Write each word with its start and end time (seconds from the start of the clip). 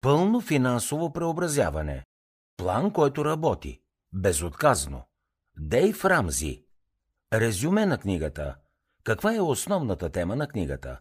Пълно 0.00 0.40
финансово 0.40 1.12
преобразяване. 1.12 2.04
План, 2.56 2.90
който 2.90 3.24
работи. 3.24 3.80
Безотказно. 4.12 5.02
Дейв 5.58 6.04
Рамзи. 6.04 6.62
Резюме 7.32 7.86
на 7.86 7.98
книгата. 7.98 8.56
Каква 9.04 9.34
е 9.34 9.40
основната 9.40 10.08
тема 10.08 10.36
на 10.36 10.46
книгата? 10.46 10.98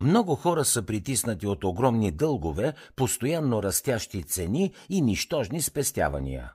Много 0.00 0.34
хора 0.34 0.64
са 0.64 0.82
притиснати 0.82 1.46
от 1.46 1.64
огромни 1.64 2.10
дългове, 2.10 2.74
постоянно 2.96 3.62
растящи 3.62 4.22
цени 4.22 4.72
и 4.88 5.00
нищожни 5.02 5.62
спестявания. 5.62 6.52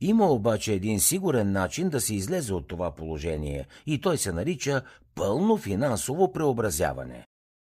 Има 0.00 0.26
обаче 0.26 0.72
един 0.72 1.00
сигурен 1.00 1.52
начин 1.52 1.88
да 1.88 2.00
се 2.00 2.14
излезе 2.14 2.54
от 2.54 2.68
това 2.68 2.94
положение 2.94 3.66
и 3.86 4.00
той 4.00 4.18
се 4.18 4.32
нарича 4.32 4.82
пълно 5.14 5.56
финансово 5.56 6.32
преобразяване. 6.32 7.26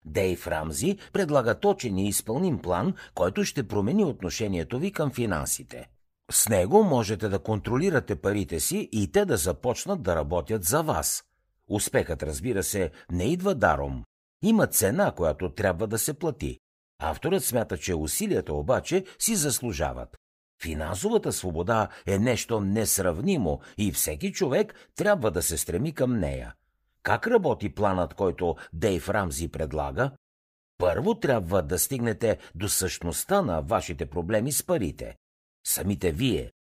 Дейв 0.05 0.47
Рамзи 0.47 0.97
предлага 1.13 1.59
точен 1.59 1.97
и 1.97 2.07
изпълним 2.07 2.59
план, 2.59 2.93
който 3.15 3.43
ще 3.43 3.67
промени 3.67 4.05
отношението 4.05 4.79
ви 4.79 4.91
към 4.91 5.11
финансите. 5.11 5.89
С 6.31 6.49
него 6.49 6.83
можете 6.83 7.29
да 7.29 7.39
контролирате 7.39 8.15
парите 8.15 8.59
си 8.59 8.89
и 8.91 9.11
те 9.11 9.25
да 9.25 9.37
започнат 9.37 10.01
да 10.01 10.15
работят 10.15 10.63
за 10.63 10.81
вас. 10.81 11.23
Успехът, 11.69 12.23
разбира 12.23 12.63
се, 12.63 12.91
не 13.11 13.23
идва 13.23 13.55
даром. 13.55 14.03
Има 14.43 14.67
цена, 14.67 15.11
която 15.11 15.49
трябва 15.49 15.87
да 15.87 15.97
се 15.99 16.13
плати. 16.13 16.59
Авторът 17.01 17.43
смята, 17.43 17.77
че 17.77 17.95
усилията 17.95 18.53
обаче 18.53 19.05
си 19.19 19.35
заслужават. 19.35 20.17
Финансовата 20.61 21.33
свобода 21.33 21.87
е 22.05 22.19
нещо 22.19 22.59
несравнимо 22.59 23.59
и 23.77 23.91
всеки 23.91 24.31
човек 24.31 24.73
трябва 24.95 25.31
да 25.31 25.41
се 25.41 25.57
стреми 25.57 25.93
към 25.93 26.19
нея. 26.19 26.53
Как 27.03 27.27
работи 27.27 27.69
планът, 27.69 28.13
който 28.13 28.55
Дейв 28.73 29.09
Рамзи 29.09 29.47
предлага? 29.47 30.11
Първо 30.77 31.15
трябва 31.15 31.61
да 31.61 31.79
стигнете 31.79 32.37
до 32.55 32.69
същността 32.69 33.41
на 33.41 33.61
вашите 33.61 34.05
проблеми 34.05 34.51
с 34.51 34.65
парите. 34.65 35.15
Самите 35.67 36.11
вие. 36.11 36.51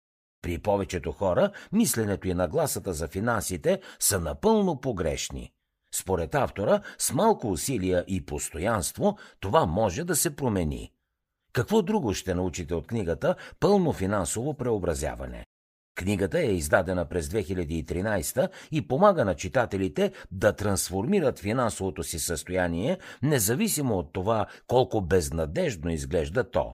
При 0.43 0.59
повечето 0.59 1.13
хора 1.13 1.51
мисленето 1.73 2.29
и 2.29 2.35
нагласата 2.35 2.93
за 2.93 3.09
финансите 3.09 3.81
са 4.01 4.21
напълно 4.21 4.81
погрешни. 4.81 5.51
Според 5.95 6.35
автора, 6.35 6.81
с 6.99 7.13
малко 7.13 7.51
усилия 7.51 8.05
и 8.09 8.27
постоянство 8.27 9.19
това 9.41 9.67
може 9.67 10.05
да 10.05 10.17
се 10.17 10.37
промени. 10.37 10.93
Какво 11.53 11.83
друго 11.83 12.15
ще 12.15 12.35
научите 12.35 12.75
от 12.75 12.87
книгата 12.87 13.37
Пълно 13.61 13.93
финансово 13.93 14.55
преобразяване? 14.55 15.45
Книгата 15.99 16.41
е 16.41 16.53
издадена 16.53 17.05
през 17.05 17.29
2013 17.29 18.49
и 18.73 18.89
помага 18.89 19.25
на 19.25 19.35
читателите 19.35 20.13
да 20.31 20.53
трансформират 20.53 21.39
финансовото 21.39 22.03
си 22.03 22.19
състояние, 22.19 22.99
независимо 23.23 23.95
от 23.95 24.13
това 24.13 24.47
колко 24.67 25.01
безнадежно 25.01 25.91
изглежда 25.91 26.51
то. 26.51 26.73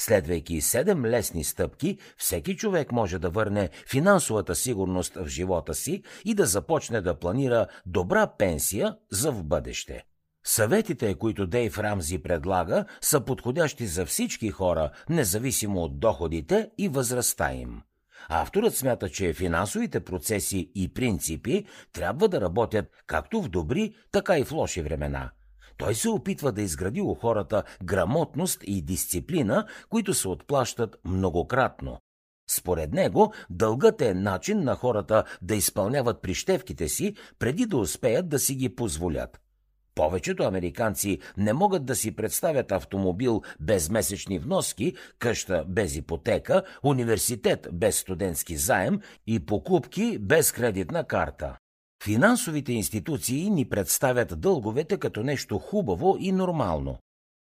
Следвайки 0.00 0.60
седем 0.60 1.04
лесни 1.04 1.44
стъпки, 1.44 1.98
всеки 2.16 2.56
човек 2.56 2.92
може 2.92 3.18
да 3.18 3.30
върне 3.30 3.68
финансовата 3.90 4.54
сигурност 4.54 5.14
в 5.14 5.26
живота 5.26 5.74
си 5.74 6.02
и 6.24 6.34
да 6.34 6.46
започне 6.46 7.00
да 7.00 7.18
планира 7.18 7.66
добра 7.86 8.26
пенсия 8.26 8.96
за 9.12 9.32
в 9.32 9.44
бъдеще. 9.44 10.04
Съветите, 10.46 11.14
които 11.14 11.46
Дейв 11.46 11.78
Рамзи 11.78 12.18
предлага, 12.18 12.84
са 13.00 13.20
подходящи 13.20 13.86
за 13.86 14.06
всички 14.06 14.50
хора, 14.50 14.90
независимо 15.08 15.80
от 15.80 16.00
доходите 16.00 16.70
и 16.78 16.88
възрастта 16.88 17.52
им. 17.52 17.82
Авторът 18.28 18.74
смята, 18.74 19.08
че 19.08 19.32
финансовите 19.32 20.00
процеси 20.00 20.72
и 20.74 20.94
принципи 20.94 21.64
трябва 21.92 22.28
да 22.28 22.40
работят 22.40 22.86
както 23.06 23.42
в 23.42 23.48
добри, 23.48 23.94
така 24.12 24.38
и 24.38 24.44
в 24.44 24.52
лоши 24.52 24.82
времена. 24.82 25.30
Той 25.76 25.94
се 25.94 26.08
опитва 26.08 26.52
да 26.52 26.62
изгради 26.62 27.00
у 27.00 27.14
хората 27.14 27.62
грамотност 27.84 28.60
и 28.64 28.82
дисциплина, 28.82 29.66
които 29.88 30.14
се 30.14 30.28
отплащат 30.28 30.96
многократно. 31.04 31.98
Според 32.50 32.92
него, 32.92 33.32
дългът 33.50 34.02
е 34.02 34.14
начин 34.14 34.64
на 34.64 34.74
хората 34.74 35.24
да 35.42 35.54
изпълняват 35.54 36.22
прищевките 36.22 36.88
си, 36.88 37.14
преди 37.38 37.66
да 37.66 37.76
успеят 37.76 38.28
да 38.28 38.38
си 38.38 38.54
ги 38.54 38.74
позволят. 38.74 39.40
Повечето 39.98 40.42
американци 40.42 41.18
не 41.36 41.52
могат 41.52 41.84
да 41.84 41.96
си 41.96 42.16
представят 42.16 42.72
автомобил 42.72 43.42
без 43.60 43.90
месечни 43.90 44.38
вноски, 44.38 44.94
къща 45.18 45.64
без 45.68 45.96
ипотека, 45.96 46.62
университет 46.82 47.68
без 47.72 47.98
студентски 47.98 48.56
заем 48.56 49.00
и 49.26 49.40
покупки 49.40 50.18
без 50.18 50.52
кредитна 50.52 51.04
карта. 51.04 51.56
Финансовите 52.04 52.72
институции 52.72 53.50
ни 53.50 53.68
представят 53.68 54.40
дълговете 54.40 54.96
като 54.96 55.22
нещо 55.22 55.58
хубаво 55.58 56.16
и 56.20 56.32
нормално. 56.32 56.98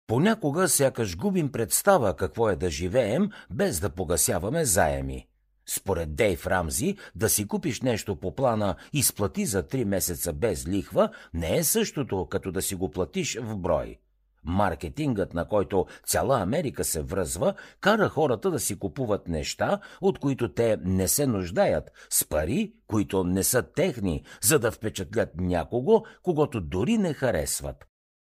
Понякога 0.06 0.68
сякаш 0.68 1.16
губим 1.16 1.52
представа 1.52 2.16
какво 2.16 2.48
е 2.48 2.56
да 2.56 2.70
живеем, 2.70 3.30
без 3.50 3.80
да 3.80 3.90
погасяваме 3.90 4.64
заеми. 4.64 5.26
Според 5.66 6.14
Дейв 6.14 6.46
Рамзи, 6.46 6.96
да 7.14 7.28
си 7.28 7.48
купиш 7.48 7.80
нещо 7.80 8.16
по 8.16 8.34
плана 8.34 8.76
и 8.92 9.02
сплати 9.02 9.46
за 9.46 9.62
3 9.62 9.84
месеца 9.84 10.32
без 10.32 10.68
лихва, 10.68 11.10
не 11.34 11.56
е 11.56 11.64
същото, 11.64 12.26
като 12.30 12.52
да 12.52 12.62
си 12.62 12.74
го 12.74 12.90
платиш 12.90 13.38
в 13.42 13.56
брой. 13.56 13.98
Маркетингът, 14.44 15.34
на 15.34 15.48
който 15.48 15.86
цяла 16.06 16.40
Америка 16.40 16.84
се 16.84 17.02
връзва, 17.02 17.54
кара 17.80 18.08
хората 18.08 18.50
да 18.50 18.60
си 18.60 18.78
купуват 18.78 19.28
неща, 19.28 19.80
от 20.00 20.18
които 20.18 20.52
те 20.52 20.78
не 20.84 21.08
се 21.08 21.26
нуждаят, 21.26 21.90
с 22.10 22.24
пари, 22.24 22.72
които 22.86 23.24
не 23.24 23.44
са 23.44 23.62
техни, 23.62 24.24
за 24.42 24.58
да 24.58 24.70
впечатлят 24.70 25.30
някого, 25.36 26.02
когато 26.22 26.60
дори 26.60 26.98
не 26.98 27.14
харесват. 27.14 27.84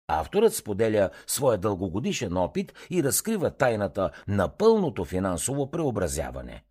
Авторът 0.07 0.55
споделя 0.55 1.09
своя 1.27 1.57
дългогодишен 1.57 2.37
опит 2.37 2.73
и 2.89 3.03
разкрива 3.03 3.51
тайната 3.51 4.11
на 4.27 4.47
пълното 4.57 5.05
финансово 5.05 5.71
преобразяване. 5.71 6.63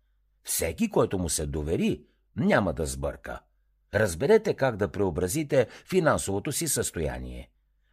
Всеки, 0.47 0.89
който 0.89 1.17
му 1.17 1.29
се 1.29 1.45
довери, 1.45 2.01
няма 2.35 2.73
да 2.73 2.85
сбърка. 2.85 3.39
Разберете 3.93 4.53
как 4.53 4.75
да 4.75 4.87
преобразите 4.87 5.67
финансовото 5.89 6.51
си 6.51 6.67
състояние. 6.67 7.49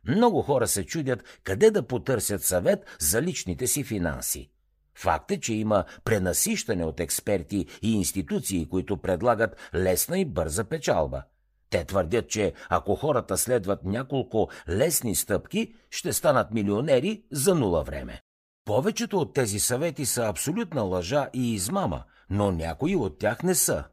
Много 0.09 0.43
хора 0.43 0.67
се 0.67 0.87
чудят 0.87 1.41
къде 1.45 1.71
да 1.71 1.87
потърсят 1.87 2.43
съвет 2.43 2.85
за 3.01 3.23
личните 3.23 3.67
си 3.67 3.85
финанси. 3.85 4.51
Факт 4.99 5.31
е, 5.31 5.41
че 5.41 5.55
има 5.55 5.85
пренасищане 6.05 6.85
от 6.85 7.01
експерти 7.01 7.67
и 7.83 7.93
институции, 7.93 8.69
които 8.69 8.97
предлагат 8.97 9.71
лесна 9.75 10.19
и 10.19 10.25
бърза 10.25 10.65
печалба. 10.65 11.23
Те 11.71 11.85
твърдят, 11.85 12.29
че 12.29 12.53
ако 12.69 12.95
хората 12.95 13.39
следват 13.39 13.85
няколко 13.85 14.49
лесни 14.69 15.15
стъпки, 15.15 15.75
ще 15.91 16.13
станат 16.13 16.51
милионери 16.51 17.25
за 17.33 17.55
нула 17.55 17.83
време. 17.83 18.21
Повечето 18.65 19.19
от 19.19 19.35
тези 19.35 19.59
съвети 19.59 20.07
са 20.07 20.27
абсолютна 20.27 20.83
лъжа 20.83 21.29
и 21.33 21.55
измама, 21.55 22.05
но 22.31 22.53
някои 22.53 22.97
от 22.97 23.19
тях 23.19 23.43
не 23.43 23.55
са. 23.55 23.85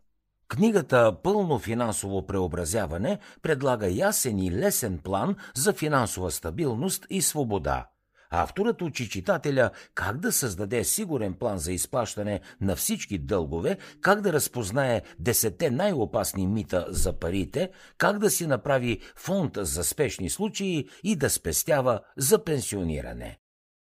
Книгата 0.47 1.17
Пълно 1.23 1.59
финансово 1.59 2.27
преобразяване 2.27 3.19
предлага 3.41 3.89
ясен 3.89 4.39
и 4.39 4.51
лесен 4.51 4.97
план 4.97 5.35
за 5.55 5.73
финансова 5.73 6.31
стабилност 6.31 7.05
и 7.09 7.21
свобода. 7.21 7.87
Авторът 8.33 8.81
учи 8.81 9.09
читателя 9.09 9.71
как 9.95 10.17
да 10.17 10.31
създаде 10.31 10.83
сигурен 10.83 11.33
план 11.33 11.57
за 11.57 11.71
изплащане 11.71 12.41
на 12.61 12.75
всички 12.75 13.17
дългове, 13.17 13.77
как 14.01 14.21
да 14.21 14.33
разпознае 14.33 15.01
десете 15.19 15.71
най-опасни 15.71 16.47
мита 16.47 16.85
за 16.89 17.13
парите, 17.13 17.71
как 17.97 18.19
да 18.19 18.29
си 18.29 18.47
направи 18.47 18.99
фонд 19.15 19.57
за 19.61 19.83
спешни 19.83 20.29
случаи 20.29 20.89
и 21.03 21.15
да 21.15 21.29
спестява 21.29 21.99
за 22.17 22.43
пенсиониране. 22.43 23.40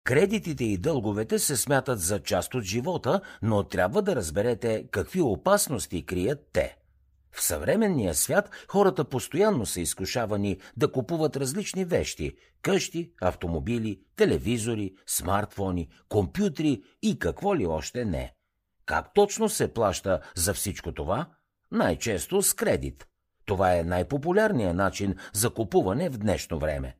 Кредитите 0.05 0.63
и 0.63 0.77
дълговете 0.77 1.39
се 1.39 1.57
смятат 1.57 1.99
за 1.99 2.19
част 2.19 2.53
от 2.55 2.63
живота, 2.63 3.21
но 3.41 3.63
трябва 3.63 4.01
да 4.01 4.15
разберете 4.15 4.87
какви 4.91 5.21
опасности 5.21 6.05
крият 6.05 6.49
те. 6.53 6.77
В 7.31 7.41
съвременния 7.43 8.15
свят 8.15 8.49
хората 8.67 9.05
постоянно 9.05 9.65
са 9.65 9.81
изкушавани 9.81 10.57
да 10.77 10.91
купуват 10.91 11.37
различни 11.37 11.85
вещи– 11.85 12.35
къщи, 12.61 13.11
автомобили, 13.21 13.99
телевизори, 14.15 14.93
смартфони, 15.07 15.89
компютри 16.09 16.83
и 17.01 17.19
какво 17.19 17.55
ли 17.55 17.65
още 17.65 18.05
не. 18.05 18.33
Как 18.85 19.13
точно 19.13 19.49
се 19.49 19.73
плаща 19.73 20.21
за 20.35 20.53
всичко 20.53 20.91
това? 20.91 21.29
Най-често 21.71 22.41
с 22.41 22.53
кредит. 22.53 23.07
Това 23.45 23.77
е 23.77 23.83
най-популярният 23.83 24.75
начин 24.75 25.15
за 25.33 25.49
купуване 25.49 26.09
в 26.09 26.17
днешно 26.17 26.59
време. 26.59 26.95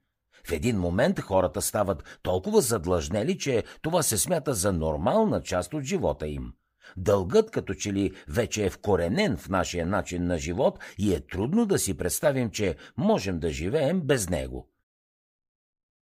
В 0.48 0.52
един 0.52 0.80
момент 0.80 1.20
хората 1.20 1.62
стават 1.62 2.20
толкова 2.22 2.62
задлъжнели, 2.62 3.38
че 3.38 3.64
това 3.82 4.04
се 4.04 4.18
смята 4.18 4.54
за 4.54 4.74
нормална 4.74 5.42
част 5.42 5.74
от 5.74 5.84
живота 5.84 6.28
им. 6.28 6.54
Дългът 6.98 7.52
като 7.52 7.74
че 7.74 7.94
ли 7.94 8.12
вече 8.28 8.66
е 8.66 8.70
вкоренен 8.70 9.38
в 9.38 9.50
нашия 9.50 9.86
начин 9.86 10.28
на 10.28 10.38
живот 10.38 10.80
и 10.98 11.14
е 11.14 11.28
трудно 11.28 11.66
да 11.66 11.80
си 11.80 11.98
представим, 11.98 12.52
че 12.52 12.76
можем 12.98 13.40
да 13.40 13.52
живеем 13.52 14.02
без 14.02 14.30
него. 14.30 14.70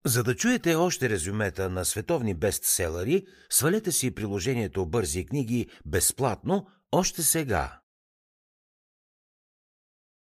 За 0.07 0.23
да 0.23 0.37
чуете 0.37 0.75
още 0.75 1.09
резюмета 1.09 1.71
на 1.71 1.85
световни 1.85 2.35
бестселери, 2.35 3.27
свалете 3.51 3.93
си 3.93 4.15
приложението 4.15 4.87
Бързи 4.87 5.27
книги 5.27 5.67
безплатно 5.87 6.67
още 6.93 7.23
сега. 7.23 7.82